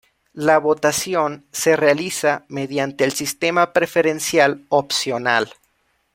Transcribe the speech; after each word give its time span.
La 0.33 0.57
votación 0.57 1.45
se 1.51 1.75
realiza 1.75 2.43
mediante 2.47 3.03
el 3.03 3.11
sistema 3.11 3.71
preferencial 3.71 4.65
opcional. 4.69 5.53